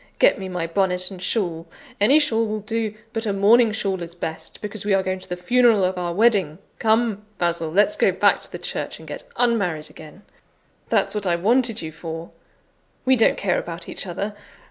Get 0.17 0.39
me 0.39 0.49
my 0.49 0.65
bonnet 0.65 1.11
and 1.11 1.21
shawl; 1.21 1.67
any 1.99 2.17
shawl 2.17 2.47
will 2.47 2.61
do, 2.61 2.95
but 3.13 3.27
a 3.27 3.31
mourning 3.33 3.71
shawl 3.71 4.01
is 4.01 4.15
best, 4.15 4.59
because 4.59 4.83
we 4.83 4.95
are 4.95 5.03
going 5.03 5.19
to 5.19 5.29
the 5.29 5.37
funeral 5.37 5.83
of 5.83 5.95
our 5.95 6.11
wedding. 6.11 6.57
Come, 6.79 7.23
Basil! 7.37 7.69
let's 7.69 7.95
go 7.95 8.11
back 8.11 8.41
to 8.41 8.51
the 8.51 8.57
church, 8.57 8.97
and 8.97 9.07
get 9.07 9.21
unmarried 9.37 9.91
again; 9.91 10.23
that's 10.89 11.13
what 11.13 11.27
I 11.27 11.35
wanted 11.35 11.83
you 11.83 11.91
for. 11.91 12.31
We 13.05 13.15
don't 13.15 13.37
care 13.37 13.59
about 13.59 13.87
each 13.87 14.07
other. 14.07 14.35